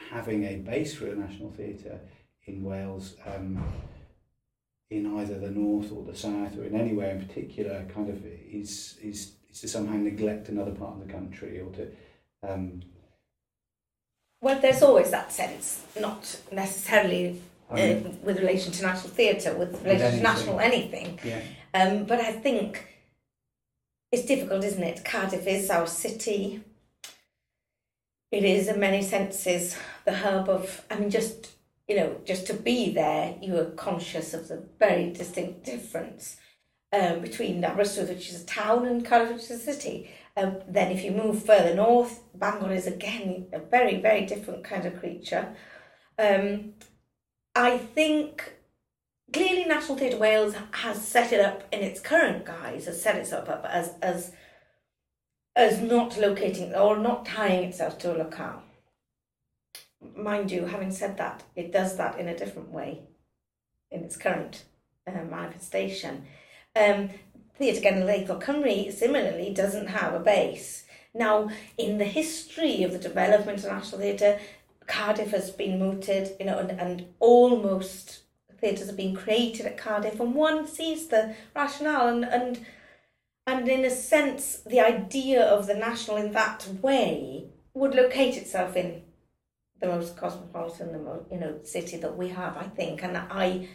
having 0.09 0.43
a 0.45 0.57
base 0.57 0.93
for 0.95 1.07
a 1.07 1.15
national 1.15 1.51
theatre 1.51 1.99
in 2.45 2.63
Wales, 2.63 3.15
um, 3.25 3.63
in 4.89 5.17
either 5.19 5.37
the 5.39 5.51
north 5.51 5.91
or 5.91 6.03
the 6.03 6.15
south 6.15 6.57
or 6.57 6.65
in 6.65 6.75
anywhere 6.75 7.11
in 7.11 7.25
particular, 7.25 7.85
kind 7.93 8.09
of 8.09 8.25
is 8.25 8.97
is 9.01 9.33
is 9.51 9.61
to 9.61 9.67
somehow 9.67 9.95
neglect 9.95 10.49
another 10.49 10.71
part 10.71 10.93
of 10.99 11.07
the 11.07 11.13
country 11.13 11.59
or 11.59 11.71
to 11.71 11.87
um, 12.43 12.81
Well, 14.41 14.59
there's 14.59 14.81
always 14.81 15.11
that 15.11 15.31
sense, 15.31 15.83
not 15.99 16.39
necessarily 16.51 17.41
I 17.69 17.75
mean, 17.75 18.05
uh, 18.07 18.09
with 18.23 18.39
relation 18.39 18.71
to 18.73 18.81
national 18.83 19.09
theatre, 19.13 19.55
with 19.55 19.81
relation 19.83 19.99
to 19.99 20.05
anything. 20.05 20.23
national 20.23 20.59
anything. 20.59 21.19
yeah. 21.23 21.41
Um, 21.73 22.05
but 22.05 22.19
I 22.19 22.31
think 22.31 22.85
it's 24.11 24.25
difficult, 24.25 24.63
isn't 24.63 24.81
it? 24.81 25.05
Cardiff 25.05 25.45
is 25.45 25.69
our 25.69 25.85
city. 25.85 26.63
It 28.31 28.43
is, 28.43 28.67
in 28.67 28.79
many 28.79 29.03
senses, 29.03 29.75
the 30.05 30.15
hub 30.15 30.49
of. 30.49 30.83
I 30.89 30.97
mean, 30.99 31.09
just 31.11 31.51
you 31.89 31.95
know, 31.95 32.17
just 32.23 32.45
to 32.47 32.53
be 32.53 32.93
there, 32.93 33.35
you 33.41 33.57
are 33.57 33.71
conscious 33.71 34.35
of 34.35 34.47
the 34.47 34.63
very 34.77 35.11
distinct 35.11 35.65
difference 35.65 36.37
um, 36.93 37.19
between 37.19 37.63
Aberystwyth, 37.63 38.09
which 38.09 38.29
is 38.29 38.43
a 38.43 38.45
town, 38.45 38.85
and 38.85 39.03
Cardiff, 39.03 39.33
which 39.33 39.43
is 39.45 39.67
a 39.67 39.73
city. 39.73 40.11
Um, 40.37 40.59
then, 40.67 40.91
if 40.91 41.03
you 41.03 41.11
move 41.11 41.43
further 41.43 41.73
north, 41.73 42.21
Bangor 42.35 42.71
is 42.71 42.85
again 42.85 43.47
a 43.51 43.59
very, 43.59 43.99
very 43.99 44.25
different 44.27 44.63
kind 44.63 44.85
of 44.85 44.99
creature. 44.99 45.55
Um, 46.19 46.73
I 47.55 47.79
think 47.79 48.53
clearly 49.33 49.65
National 49.65 49.97
Theatre 49.97 50.17
Wales 50.17 50.53
has 50.71 51.05
set 51.05 51.33
it 51.33 51.41
up 51.41 51.63
in 51.73 51.79
its 51.79 51.99
current 51.99 52.45
guise, 52.45 52.85
has 52.85 53.01
set 53.01 53.15
itself 53.15 53.49
up 53.49 53.65
as 53.67 53.95
as 54.03 54.31
as 55.55 55.81
not 55.81 56.17
locating 56.19 56.75
or 56.75 56.97
not 56.97 57.25
tying 57.25 57.63
itself 57.63 57.97
to 57.97 58.15
a 58.15 58.17
locale. 58.17 58.61
Mind 60.15 60.51
you, 60.51 60.65
having 60.65 60.91
said 60.91 61.17
that, 61.17 61.43
it 61.55 61.71
does 61.71 61.97
that 61.97 62.19
in 62.19 62.27
a 62.27 62.37
different 62.37 62.69
way 62.69 63.01
in 63.91 64.03
its 64.03 64.17
current 64.17 64.63
uh, 65.07 65.23
manifestation. 65.29 66.25
Um, 66.75 67.09
Theatre 67.55 67.81
Genedlaethol 67.81 68.41
Cymru 68.41 68.91
similarly 68.93 69.53
doesn't 69.53 69.87
have 69.87 70.13
a 70.13 70.19
base. 70.19 70.85
Now, 71.13 71.49
in 71.77 71.97
the 71.97 72.05
history 72.05 72.83
of 72.83 72.93
the 72.93 72.99
development 72.99 73.59
of 73.59 73.71
National 73.71 74.01
Theatre, 74.01 74.39
Cardiff 74.87 75.31
has 75.31 75.51
been 75.51 75.79
mooted, 75.79 76.35
you 76.39 76.45
know, 76.45 76.59
and, 76.59 76.71
and 76.71 77.07
almost 77.19 78.21
theatres 78.59 78.87
have 78.87 78.97
been 78.97 79.15
created 79.15 79.65
at 79.65 79.77
Cardiff, 79.77 80.19
and 80.19 80.33
one 80.33 80.67
sees 80.67 81.07
the 81.07 81.35
rationale 81.55 82.07
and 82.07 82.25
and 82.25 82.65
and 83.47 83.67
in 83.67 83.83
a 83.83 83.89
sense, 83.89 84.61
the 84.65 84.79
idea 84.79 85.43
of 85.43 85.65
the 85.65 85.73
national 85.73 86.17
in 86.17 86.33
that 86.33 86.67
way 86.81 87.45
would 87.73 87.95
locate 87.95 88.37
itself 88.37 88.75
in 88.75 89.01
the 89.79 89.87
most 89.87 90.17
cosmopolitan, 90.17 90.91
the 90.91 90.99
most, 90.99 91.31
you 91.31 91.39
know, 91.39 91.59
city 91.63 91.97
that 91.97 92.17
we 92.17 92.29
have, 92.29 92.57
I 92.57 92.63
think, 92.63 93.03
and 93.03 93.17
I 93.17 93.67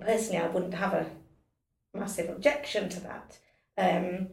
personally 0.00 0.38
I 0.38 0.48
wouldn't 0.48 0.74
have 0.74 0.92
a 0.92 1.06
massive 1.94 2.28
objection 2.28 2.88
to 2.90 3.00
that. 3.00 3.38
Um, 3.76 4.28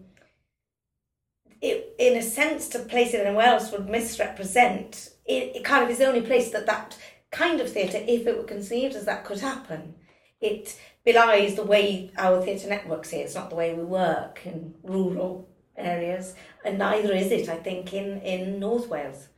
it, 1.61 1.95
in 1.97 2.17
a 2.17 2.21
sense, 2.21 2.67
to 2.69 2.79
place 2.79 3.13
it 3.13 3.25
anywhere 3.25 3.47
else 3.47 3.71
would 3.71 3.89
misrepresent. 3.89 5.09
It, 5.25 5.55
it 5.57 5.63
kind 5.63 5.83
of 5.83 5.89
is 5.89 5.97
the 5.97 6.07
only 6.07 6.21
place 6.21 6.51
that 6.51 6.67
that 6.67 6.97
kind 7.31 7.59
of 7.59 7.71
theatre, 7.71 8.03
if 8.07 8.27
it 8.27 8.37
were 8.37 8.43
conceived 8.43 8.95
as 8.95 9.05
that, 9.05 9.25
could 9.25 9.39
happen. 9.39 9.95
It 10.39 10.77
belies 11.03 11.55
the 11.55 11.63
way 11.63 12.11
our 12.17 12.41
theatre 12.41 12.69
networks 12.69 13.09
here. 13.09 13.23
It's 13.23 13.35
not 13.35 13.49
the 13.49 13.55
way 13.55 13.73
we 13.73 13.83
work 13.83 14.41
in 14.45 14.75
rural 14.83 15.49
areas, 15.75 16.35
and 16.63 16.77
neither 16.77 17.13
is 17.13 17.31
it, 17.31 17.49
I 17.49 17.57
think, 17.57 17.93
in, 17.93 18.21
in 18.21 18.59
North 18.59 18.87
Wales. 18.87 19.29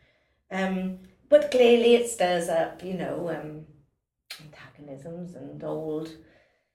Um, 0.52 1.00
but 1.30 1.52
clearly 1.52 1.96
it 1.96 2.10
stirs 2.10 2.50
up, 2.50 2.84
you 2.84 2.94
know, 2.94 3.30
um, 3.30 3.66
antagonisms 4.42 5.36
and 5.36 5.64
old. 5.64 6.10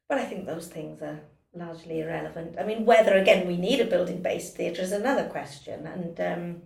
But 0.09 0.19
I 0.19 0.25
think 0.25 0.47
those 0.47 0.69
things 0.69 1.03
are 1.03 1.21
largely 1.55 2.01
irrelevant. 2.01 2.57
I 2.59 2.65
mean, 2.65 2.85
whether 2.85 3.17
again 3.17 3.47
we 3.47 3.57
need 3.57 3.81
a 3.81 3.85
building 3.85 4.23
based 4.23 4.57
theatre 4.57 4.83
is 4.83 4.93
another 4.93 5.29
question, 5.29 5.87
and 5.87 6.21
um, 6.21 6.63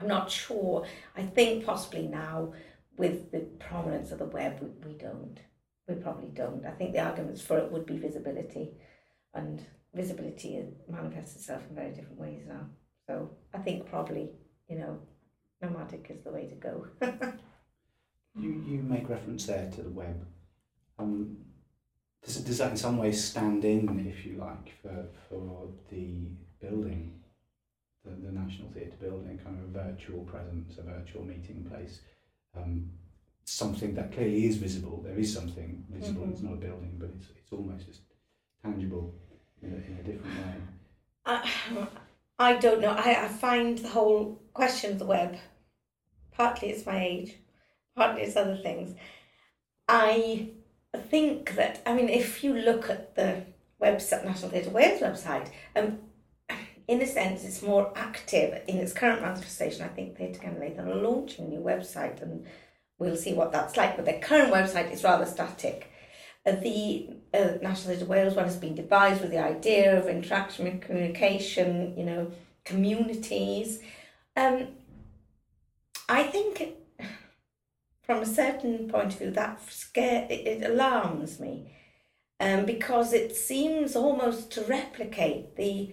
I'm 0.00 0.08
not 0.08 0.30
sure. 0.30 0.86
I 1.16 1.22
think 1.22 1.64
possibly 1.64 2.06
now 2.06 2.52
with 2.96 3.30
the 3.30 3.40
prominence 3.58 4.10
of 4.10 4.18
the 4.18 4.26
web, 4.26 4.58
we, 4.60 4.90
we 4.90 4.98
don't. 4.98 5.38
We 5.88 5.94
probably 5.94 6.28
don't. 6.28 6.66
I 6.66 6.72
think 6.72 6.92
the 6.92 7.00
arguments 7.00 7.40
for 7.40 7.58
it 7.58 7.70
would 7.72 7.86
be 7.86 7.96
visibility, 7.96 8.72
and 9.34 9.64
visibility 9.94 10.64
manifests 10.88 11.36
itself 11.36 11.62
in 11.68 11.76
very 11.76 11.92
different 11.92 12.18
ways 12.18 12.42
now. 12.46 12.66
So 13.06 13.30
I 13.54 13.58
think 13.58 13.88
probably, 13.88 14.30
you 14.68 14.78
know, 14.78 14.98
nomadic 15.62 16.06
is 16.10 16.22
the 16.24 16.30
way 16.30 16.46
to 16.46 16.54
go. 16.54 16.86
You, 18.40 18.62
you 18.68 18.82
make 18.82 19.08
reference 19.08 19.46
there 19.46 19.68
to 19.68 19.82
the 19.82 19.90
web. 19.90 20.24
Um, 20.98 21.38
does, 22.24 22.36
it, 22.36 22.44
does 22.46 22.58
that 22.58 22.70
in 22.70 22.76
some 22.76 22.96
ways 22.96 23.24
stand 23.24 23.64
in, 23.64 24.06
if 24.06 24.24
you 24.24 24.36
like, 24.36 24.74
for, 24.80 25.06
for 25.28 25.68
the 25.90 26.28
building, 26.60 27.20
the, 28.04 28.10
the 28.12 28.30
National 28.30 28.68
Theatre 28.70 28.96
building, 29.00 29.40
kind 29.42 29.58
of 29.58 29.64
a 29.64 29.84
virtual 29.92 30.20
presence, 30.20 30.78
a 30.78 30.82
virtual 30.82 31.24
meeting 31.24 31.66
place? 31.68 32.00
Um, 32.56 32.90
something 33.44 33.94
that 33.96 34.12
clearly 34.12 34.46
is 34.46 34.56
visible. 34.56 35.02
There 35.04 35.18
is 35.18 35.32
something 35.34 35.84
visible. 35.90 36.22
Mhm. 36.26 36.32
It's 36.32 36.42
not 36.42 36.52
a 36.52 36.56
building, 36.56 36.94
but 36.98 37.10
it's, 37.16 37.26
it's 37.36 37.52
almost 37.52 37.86
just 37.86 38.02
tangible 38.62 39.14
in 39.62 39.72
a, 39.72 39.76
in 39.76 39.98
a 39.98 40.02
different 40.04 40.36
way. 40.36 40.54
I, 41.26 41.50
I 42.38 42.54
don't 42.54 42.80
know. 42.80 42.90
I, 42.92 43.24
I 43.24 43.28
find 43.28 43.78
the 43.78 43.88
whole 43.88 44.40
question 44.54 44.92
of 44.92 44.98
the 44.98 45.06
web, 45.06 45.36
partly 46.32 46.70
it's 46.70 46.86
my 46.86 47.02
age, 47.04 47.34
partly 47.96 48.22
it's 48.22 48.36
other 48.36 48.56
things. 48.56 48.94
I 49.88 50.50
think 51.10 51.54
that, 51.56 51.82
I 51.84 51.94
mean, 51.94 52.08
if 52.08 52.44
you 52.44 52.54
look 52.54 52.88
at 52.90 53.16
the 53.16 53.44
website, 53.82 54.24
National 54.24 54.50
Theatre 54.50 54.70
Wales 54.70 55.00
website, 55.00 55.50
um, 55.74 55.98
in 56.86 57.02
a 57.02 57.06
sense, 57.06 57.44
it's 57.44 57.62
more 57.62 57.92
active 57.96 58.62
in 58.66 58.78
its 58.78 58.92
current 58.92 59.20
manifestation. 59.20 59.82
I 59.82 59.88
think 59.88 60.16
Theatre 60.16 60.40
Genedlaethol 60.40 60.86
are 60.86 60.94
launching 60.94 61.46
a 61.46 61.48
new 61.48 61.60
website 61.60 62.22
and 62.22 62.46
we'll 62.98 63.16
see 63.16 63.34
what 63.34 63.52
that's 63.52 63.76
like. 63.76 63.96
But 63.96 64.06
their 64.06 64.20
current 64.20 64.52
website 64.52 64.90
is 64.90 65.04
rather 65.04 65.26
static. 65.26 65.90
The 66.52 67.10
uh, 67.34 67.58
National 67.62 67.94
Theatre 67.94 68.06
Wales 68.06 68.34
one 68.34 68.44
has 68.44 68.56
been 68.56 68.74
devised 68.74 69.20
with 69.20 69.30
the 69.30 69.42
idea 69.42 69.98
of 69.98 70.08
interaction 70.08 70.66
and 70.66 70.80
communication, 70.80 71.96
you 71.96 72.04
know, 72.04 72.30
communities. 72.64 73.80
Um, 74.36 74.68
I 76.08 76.22
think, 76.22 76.74
from 78.02 78.22
a 78.22 78.26
certain 78.26 78.88
point 78.88 79.12
of 79.12 79.18
view, 79.18 79.30
that 79.32 79.60
scare 79.70 80.26
it, 80.30 80.46
it 80.46 80.70
alarms 80.70 81.38
me, 81.38 81.72
um, 82.40 82.64
because 82.64 83.12
it 83.12 83.36
seems 83.36 83.94
almost 83.94 84.50
to 84.52 84.62
replicate 84.62 85.56
the 85.56 85.92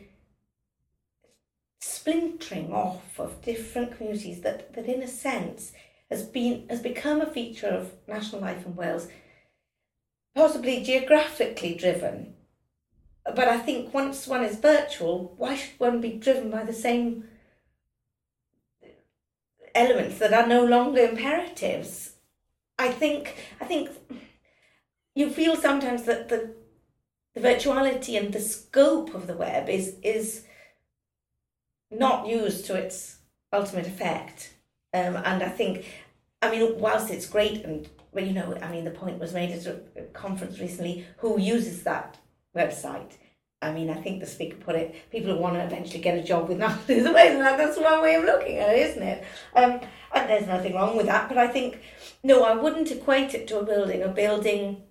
splintering 1.81 2.73
off 2.73 3.19
of 3.19 3.41
different 3.41 3.95
communities 3.95 4.41
that, 4.41 4.73
that 4.73 4.85
in 4.85 5.03
a 5.03 5.07
sense 5.07 5.71
has 6.09 6.23
been 6.23 6.65
has 6.69 6.81
become 6.81 7.21
a 7.21 7.25
feature 7.25 7.67
of 7.67 7.91
national 8.07 8.41
life 8.41 8.65
in 8.65 8.75
Wales, 8.75 9.07
possibly 10.35 10.83
geographically 10.83 11.73
driven. 11.73 12.35
But 13.23 13.47
I 13.47 13.57
think 13.57 13.93
once 13.93 14.27
one 14.27 14.43
is 14.43 14.57
virtual, 14.57 15.33
why 15.37 15.55
should 15.55 15.79
one 15.79 16.01
be 16.01 16.11
driven 16.11 16.51
by 16.51 16.63
the 16.63 16.73
same 16.73 17.23
elements 19.73 20.19
that 20.19 20.33
are 20.33 20.45
no 20.45 20.63
longer 20.63 21.01
imperatives? 21.01 22.11
I 22.77 22.91
think 22.91 23.35
I 23.59 23.65
think 23.65 23.89
you 25.15 25.29
feel 25.29 25.55
sometimes 25.55 26.03
that 26.03 26.29
the 26.29 26.53
the 27.33 27.41
virtuality 27.41 28.17
and 28.17 28.33
the 28.33 28.39
scope 28.39 29.15
of 29.15 29.27
the 29.27 29.37
web 29.37 29.69
is 29.69 29.95
is 30.03 30.43
not 31.89 32.27
used 32.27 32.65
to 32.65 32.75
its 32.75 33.17
ultimate 33.51 33.87
effect. 33.87 34.53
Um, 34.93 35.17
and 35.17 35.43
I 35.43 35.49
think, 35.49 35.85
I 36.41 36.51
mean, 36.51 36.79
whilst 36.79 37.11
it's 37.11 37.27
great 37.27 37.63
and 37.65 37.89
well, 38.15 38.25
you 38.25 38.33
know, 38.33 38.57
I 38.61 38.71
mean, 38.71 38.85
the 38.85 38.91
point 38.91 39.19
was 39.19 39.33
made 39.33 39.51
at 39.51 39.67
a 39.67 40.03
conference 40.13 40.59
recently. 40.59 41.05
Who 41.17 41.39
uses 41.39 41.83
that 41.83 42.17
website? 42.55 43.11
I 43.61 43.73
mean, 43.73 43.89
I 43.89 43.95
think 43.95 44.21
the 44.21 44.25
speaker 44.25 44.55
put 44.57 44.75
it. 44.75 44.95
People 45.11 45.33
who 45.33 45.41
want 45.41 45.55
to 45.55 45.63
eventually 45.63 45.99
get 45.99 46.17
a 46.17 46.23
job 46.23 46.47
with 46.47 46.57
nothing 46.57 47.03
way 47.13 47.35
that 47.35 47.57
that's 47.57 47.77
one 47.77 48.01
way 48.01 48.15
of 48.15 48.23
looking 48.23 48.57
at 48.57 48.69
it, 48.69 48.89
isn't 48.89 49.03
it? 49.03 49.25
Um, 49.55 49.81
and 50.13 50.29
there's 50.29 50.47
nothing 50.47 50.75
wrong 50.75 50.95
with 50.95 51.07
that. 51.07 51.27
But 51.27 51.37
I 51.37 51.47
think 51.47 51.81
no, 52.23 52.43
I 52.43 52.55
wouldn't 52.55 52.91
equate 52.91 53.33
it 53.33 53.47
to 53.49 53.59
a 53.59 53.65
building. 53.65 54.01
A 54.01 54.07
building 54.07 54.83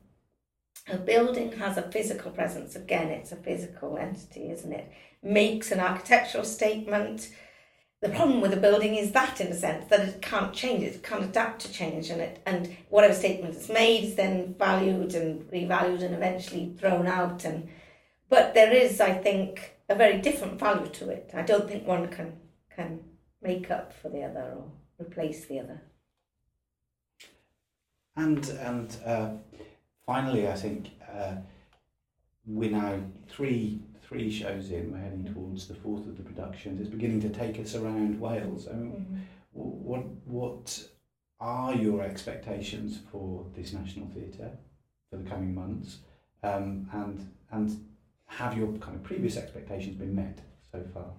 a 0.86 0.98
building 0.98 1.52
has 1.52 1.78
a 1.78 1.90
physical 1.90 2.30
presence. 2.30 2.76
Again, 2.76 3.08
it's 3.08 3.32
a 3.32 3.36
physical 3.36 3.96
entity, 3.96 4.50
isn't 4.50 4.72
it? 4.72 4.92
Makes 5.22 5.70
an 5.70 5.80
architectural 5.80 6.44
statement. 6.44 7.30
The 8.02 8.10
problem 8.10 8.40
with 8.42 8.52
a 8.52 8.58
building 8.58 8.96
is 8.96 9.12
that, 9.12 9.40
in 9.40 9.46
a 9.46 9.54
sense, 9.54 9.88
that 9.88 10.00
it 10.00 10.20
can't 10.20 10.52
change. 10.52 10.82
It 10.82 11.02
can't 11.02 11.24
adapt 11.24 11.62
to 11.62 11.72
change, 11.72 12.10
and 12.10 12.20
it 12.20 12.42
and 12.44 12.76
whatever 12.90 13.14
statement 13.14 13.56
is 13.56 13.70
made 13.70 14.04
is 14.04 14.14
then 14.14 14.54
valued 14.58 15.14
and 15.14 15.50
revalued 15.50 16.02
and 16.02 16.14
eventually 16.14 16.74
thrown 16.78 17.06
out. 17.06 17.44
And 17.44 17.68
but 18.28 18.52
there 18.54 18.72
is, 18.72 19.00
I 19.00 19.14
think, 19.14 19.76
a 19.88 19.94
very 19.94 20.20
different 20.20 20.58
value 20.60 20.90
to 20.90 21.08
it. 21.08 21.30
I 21.32 21.42
don't 21.42 21.66
think 21.66 21.86
one 21.86 22.08
can 22.08 22.34
can 22.76 23.00
make 23.40 23.70
up 23.70 23.94
for 23.94 24.10
the 24.10 24.22
other 24.22 24.54
or 24.56 24.70
replace 24.98 25.46
the 25.46 25.60
other. 25.60 25.82
And 28.16 28.46
and. 28.48 28.96
Uh 29.04 29.30
finally, 30.06 30.48
I 30.48 30.54
think 30.54 30.90
uh, 31.12 31.36
we're 32.46 32.70
now 32.70 33.00
three 33.28 33.80
three 34.08 34.30
shows 34.30 34.70
in. 34.70 34.92
We're 34.92 34.98
heading 34.98 35.24
towards 35.32 35.66
the 35.66 35.74
fourth 35.74 36.06
of 36.06 36.16
the 36.16 36.22
productions. 36.22 36.80
It's 36.80 36.90
beginning 36.90 37.20
to 37.22 37.28
take 37.30 37.58
us 37.58 37.74
around 37.74 38.20
Wales. 38.20 38.68
I 38.68 38.74
mean, 38.74 38.92
mm-hmm. 38.92 39.16
what 39.52 40.04
what 40.24 40.88
are 41.40 41.74
your 41.74 42.02
expectations 42.02 43.00
for 43.10 43.46
this 43.54 43.72
national 43.72 44.08
theatre 44.08 44.50
for 45.10 45.16
the 45.16 45.28
coming 45.28 45.54
months? 45.54 45.98
Um, 46.42 46.88
and 46.92 47.30
and 47.50 47.84
have 48.26 48.56
your 48.56 48.72
kind 48.78 48.96
of 48.96 49.02
previous 49.02 49.36
expectations 49.36 49.96
been 49.96 50.14
met 50.14 50.40
so 50.72 50.82
far? 50.92 51.12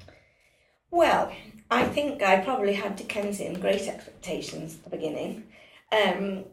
Well, 0.91 1.31
I 1.69 1.85
think 1.85 2.21
I 2.21 2.39
probably 2.39 2.73
had 2.73 2.95
Dickensian 2.95 3.59
great 3.59 3.87
expectations 3.87 4.75
at 4.75 4.83
the 4.83 4.89
beginning. 4.97 5.43
Um, 5.91 6.45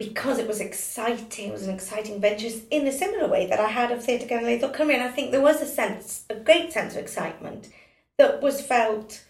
because 0.00 0.38
it 0.38 0.48
was 0.48 0.62
exciting, 0.62 1.50
it 1.50 1.52
was 1.52 1.66
an 1.66 1.74
exciting 1.74 2.22
venture 2.22 2.48
in 2.70 2.86
a 2.86 2.90
similar 2.90 3.28
way 3.28 3.46
that 3.46 3.60
I 3.60 3.68
had 3.68 3.92
of 3.92 4.02
Theatre 4.02 4.26
Genedlaethol 4.26 4.74
Cymru. 4.74 4.94
And 4.94 5.02
I 5.02 5.10
think 5.10 5.30
there 5.30 5.42
was 5.42 5.60
a 5.60 5.66
sense, 5.66 6.24
a 6.30 6.36
great 6.36 6.72
sense 6.72 6.94
of 6.94 7.02
excitement 7.02 7.68
that 8.16 8.40
was 8.40 8.62
felt 8.62 9.22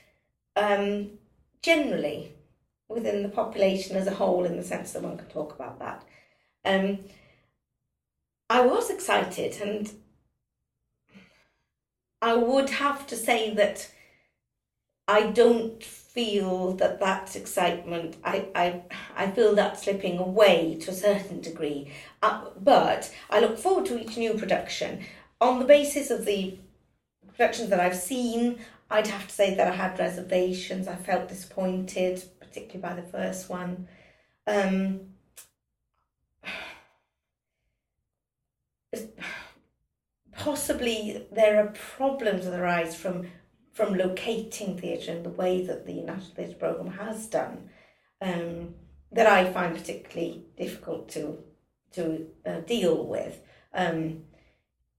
um, 0.54 1.10
generally 1.60 2.36
within 2.88 3.24
the 3.24 3.28
population 3.28 3.96
as 3.96 4.06
a 4.06 4.14
whole, 4.14 4.44
in 4.44 4.56
the 4.56 4.62
sense 4.62 4.92
that 4.92 5.02
one 5.02 5.18
could 5.18 5.28
talk 5.28 5.56
about 5.56 5.80
that. 5.80 6.04
Um, 6.64 7.00
I 8.48 8.60
was 8.60 8.90
excited, 8.90 9.60
and 9.60 9.90
I 12.22 12.34
would 12.34 12.70
have 12.70 13.08
to 13.08 13.16
say 13.16 13.52
that 13.54 13.90
I 15.08 15.32
don't 15.32 15.82
feel 16.12 16.72
that 16.74 16.98
that 17.00 17.36
excitement, 17.36 18.16
I, 18.24 18.48
I, 18.54 18.82
I 19.16 19.30
feel 19.30 19.54
that 19.54 19.78
slipping 19.78 20.18
away 20.18 20.76
to 20.80 20.90
a 20.90 20.94
certain 20.94 21.40
degree. 21.40 21.92
Uh, 22.22 22.46
but 22.60 23.14
I 23.30 23.40
look 23.40 23.58
forward 23.58 23.86
to 23.86 24.00
each 24.00 24.16
new 24.16 24.34
production. 24.34 25.04
On 25.40 25.60
the 25.60 25.64
basis 25.64 26.10
of 26.10 26.24
the 26.24 26.58
productions 27.28 27.70
that 27.70 27.80
I've 27.80 27.96
seen, 27.96 28.58
I'd 28.90 29.06
have 29.06 29.28
to 29.28 29.34
say 29.34 29.54
that 29.54 29.68
I 29.68 29.74
had 29.74 29.98
reservations. 29.98 30.88
I 30.88 30.96
felt 30.96 31.28
disappointed, 31.28 32.24
particularly 32.40 32.80
by 32.80 32.94
the 33.00 33.08
first 33.08 33.48
one. 33.48 33.86
Um, 34.46 35.00
possibly 40.36 41.24
there 41.30 41.62
are 41.62 41.68
problems 41.68 42.46
that 42.46 42.58
arise 42.58 42.96
from 42.96 43.28
from 43.80 43.94
locating 43.94 44.78
theatre 44.78 45.10
in 45.12 45.22
the 45.22 45.30
way 45.30 45.64
that 45.64 45.86
the 45.86 46.02
National 46.02 46.34
Theatre 46.34 46.58
Programme 46.58 46.92
has 46.92 47.26
done, 47.28 47.70
um, 48.20 48.74
that 49.10 49.26
I 49.26 49.50
find 49.50 49.74
particularly 49.74 50.44
difficult 50.58 51.08
to 51.10 51.38
to 51.92 52.26
uh, 52.44 52.60
deal 52.60 53.06
with. 53.06 53.40
Um, 53.72 54.24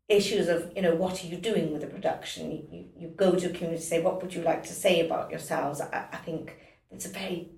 issues 0.10 0.50
of 0.50 0.72
you 0.76 0.82
know 0.82 0.96
what 0.96 1.24
are 1.24 1.28
you 1.28 1.38
doing 1.38 1.72
with 1.72 1.82
the 1.82 1.88
production? 1.88 2.52
You, 2.52 2.88
you, 2.98 3.08
go 3.10 3.36
to 3.36 3.52
a 3.52 3.54
community 3.54 3.84
say 3.84 4.02
what 4.02 4.20
would 4.22 4.34
you 4.34 4.42
like 4.42 4.64
to 4.64 4.74
say 4.74 5.06
about 5.06 5.30
yourselves? 5.30 5.80
I, 5.80 6.08
I 6.12 6.18
think 6.18 6.58
it's 6.90 7.06
a 7.06 7.10
very 7.10 7.52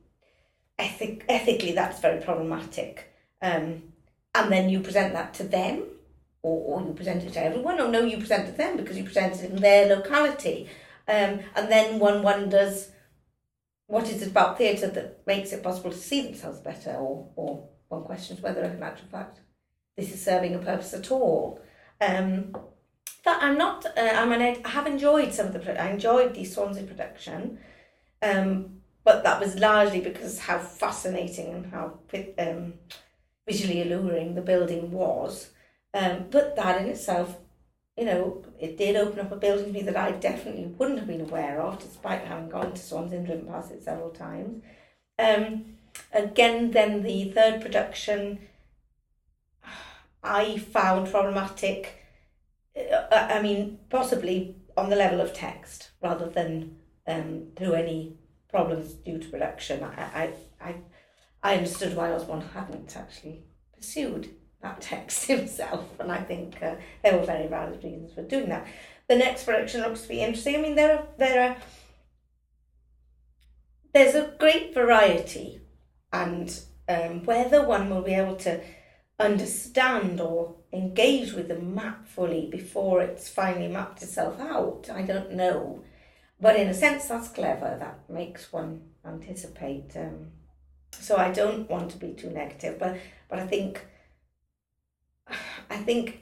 ethic 0.77 1.23
ethically 1.29 1.71
that's 1.71 2.01
very 2.01 2.21
problematic. 2.21 3.13
Um, 3.41 3.93
and 4.36 4.51
then 4.51 4.69
you 4.69 4.81
present 4.81 5.13
that 5.13 5.33
to 5.36 5.43
them 5.43 5.83
or, 6.41 6.81
or 6.81 6.86
you 6.86 6.93
present 6.93 7.23
it 7.23 7.33
to 7.33 7.43
everyone 7.43 7.79
or 7.79 7.88
no 7.88 8.01
you 8.01 8.17
present 8.17 8.47
it 8.49 8.51
to 8.51 8.57
them 8.57 8.77
because 8.77 8.97
you 8.97 9.03
present 9.03 9.36
it 9.36 9.51
in 9.51 9.62
their 9.62 9.88
locality 9.95 10.69
um, 11.08 11.39
and 11.56 11.72
then 11.72 12.00
one 12.00 12.24
wonders 12.24 12.89
what 13.88 14.10
is 14.10 14.22
it 14.22 14.30
about 14.30 14.58
theatre 14.58 14.88
that 14.88 15.22
makes 15.28 15.52
it 15.52 15.62
possible 15.62 15.92
to 15.92 15.98
see 15.98 16.22
themselves 16.22 16.60
better, 16.60 16.92
or, 16.92 17.30
or 17.36 17.70
one 17.89 18.04
questions 18.04 18.42
whether, 18.42 18.63
in 18.63 18.82
actual 18.82 19.08
fact, 19.08 19.39
this 19.96 20.12
is 20.12 20.24
serving 20.24 20.56
a 20.56 20.60
purpose 20.60 20.94
at 20.94 21.12
all. 21.12 21.62
Um, 22.02 22.56
but 23.24 23.38
I'm 23.42 23.58
not. 23.58 23.86
Uh, 23.86 24.02
I 24.02 24.26
mean, 24.26 24.42
I 24.42 24.68
have 24.68 24.88
enjoyed 24.88 25.34
some 25.34 25.48
of 25.48 25.54
the. 25.54 25.82
I 25.82 25.89
enjoyed 25.92 26.34
the 26.34 26.44
Swansea 26.44 26.84
production, 26.84 27.60
um, 28.22 28.82
but 29.04 29.24
that 29.24 29.39
was 29.39 29.60
largely 29.60 30.02
because 30.02 30.39
how 30.39 30.58
fascinating 30.58 31.54
and 31.54 31.66
how 31.68 32.00
um, 32.39 32.74
visually 33.48 33.82
alluring 33.84 34.34
the 34.34 34.42
building 34.42 34.92
was. 34.92 35.52
Um, 35.94 36.26
but 36.32 36.56
that 36.56 36.82
in 36.82 36.88
itself 36.88 37.38
you 37.97 38.06
know, 38.06 38.43
it 38.60 38.77
did 38.77 38.95
open 38.95 39.19
up 39.19 39.32
a 39.32 39.36
building 39.36 39.65
to 39.65 39.71
me 39.71 39.82
that 39.84 39.95
I 39.95 40.12
definitely 40.12 40.65
wouldn't 40.65 40.99
have 40.99 41.08
been 41.08 41.21
aware 41.21 41.62
of, 41.62 41.79
despite 41.79 42.25
having 42.25 42.49
gone 42.49 42.73
to 42.73 42.82
Swansea 42.82 43.19
and 43.19 43.27
driven 43.27 43.45
past 43.45 43.71
it 43.71 43.84
several 43.84 44.10
times. 44.10 44.63
Um, 45.19 45.77
again, 46.12 46.71
then 46.71 47.03
the 47.03 47.32
third 47.32 47.62
production, 47.62 48.39
I 50.23 50.58
found 50.58 51.12
problematic. 51.12 51.99
Uh, 52.75 53.06
I 53.12 53.41
mean, 53.41 53.79
possibly 53.89 54.56
on 54.75 54.89
the 54.89 54.95
level 54.95 55.21
of 55.21 55.34
text 55.34 55.91
rather 56.01 56.27
than 56.27 56.77
um, 57.06 57.49
through 57.56 57.73
any 57.73 58.17
problems 58.49 58.93
due 58.93 59.19
to 59.19 59.29
production. 59.29 59.84
I, 59.84 60.01
I, 60.01 60.34
I, 60.60 60.75
I 61.43 61.58
understood 61.58 61.95
why 61.95 62.12
Osborne 62.12 62.41
hadn't 62.53 62.97
actually 62.97 63.43
pursued 63.75 64.29
that 64.63 64.82
text 64.82 65.26
himself, 65.28 65.86
and 65.99 66.12
I 66.12 66.21
think 66.21 66.62
uh, 66.63 66.76
there 67.04 67.17
were 67.17 67.26
very 67.26 67.47
valid 67.47 67.84
reasons 67.84 68.13
for 68.13 68.23
doing 68.23 68.49
that. 68.49 68.65
The 69.08 69.15
next 69.15 69.43
production 69.43 69.82
looks 69.82 70.02
to 70.02 70.08
be 70.08 70.21
interesting. 70.21 70.56
I 70.56 70.62
mean, 70.62 70.76
there 70.76 70.97
are 70.97 71.08
there 71.17 71.49
are 71.49 71.58
there's 73.93 74.15
a 74.15 74.34
great 74.39 74.73
variety, 74.73 75.62
and 76.12 76.60
um, 76.89 77.23
whether 77.26 77.65
one 77.65 77.89
will 77.89 78.02
be 78.02 78.15
able 78.15 78.38
to 78.38 78.62
understand 79.19 80.19
or 80.19 80.56
engage 80.73 81.34
with 81.34 81.47
the 81.47 81.60
map 81.60 82.08
fully 82.08 82.49
before 82.49 83.02
it's 83.02 83.30
finally 83.30 83.67
mapped 83.67 84.02
itself 84.02 84.39
out, 84.39 84.89
I 84.91 85.04
don't 85.04 85.34
know. 85.34 85.84
But 86.41 86.56
in 86.56 86.67
a 86.67 86.73
sense, 86.73 87.06
that's 87.06 87.30
clever. 87.30 87.78
That 87.80 88.10
makes 88.10 88.52
one 88.52 88.82
anticipate. 89.06 89.95
Um, 89.95 90.32
so 90.91 91.15
I 91.17 91.32
don't 91.32 91.69
want 91.69 91.91
to 91.91 91.97
be 91.97 92.13
too 92.13 92.30
negative, 92.30 92.80
but 92.80 92.97
but 93.30 93.39
I 93.39 93.47
think 93.47 93.86
I 95.73 95.77
think 95.77 96.21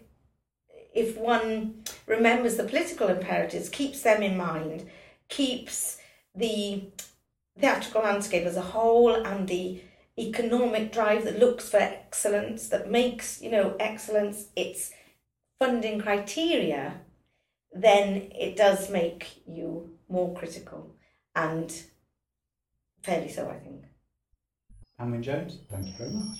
if 0.93 1.17
one 1.17 1.83
remembers 2.07 2.55
the 2.55 2.63
political 2.63 3.09
imperatives, 3.09 3.67
keeps 3.67 4.01
them 4.01 4.23
in 4.23 4.37
mind, 4.37 4.89
keeps 5.27 5.97
the 6.33 6.85
theatrical 7.59 8.01
landscape 8.01 8.45
as 8.45 8.55
a 8.55 8.61
whole 8.61 9.13
and 9.13 9.49
the 9.49 9.81
economic 10.17 10.93
drive 10.93 11.25
that 11.25 11.37
looks 11.37 11.69
for 11.69 11.77
excellence, 11.77 12.69
that 12.69 12.89
makes, 12.89 13.41
you 13.41 13.51
know, 13.51 13.75
excellence 13.77 14.47
its 14.55 14.91
funding 15.59 15.99
criteria, 15.99 17.01
then 17.73 18.31
it 18.33 18.55
does 18.55 18.89
make 18.89 19.43
you 19.45 19.97
more 20.07 20.33
critical 20.33 20.95
and 21.35 21.73
fairly 23.03 23.29
so, 23.29 23.49
I 23.49 23.59
think. 23.59 23.83
Anwen 24.99 25.21
Jones, 25.21 25.59
thank 25.69 25.87
you 25.87 25.93
very 25.97 26.11
much. 26.11 26.39